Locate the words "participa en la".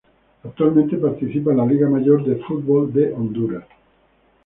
0.97-1.65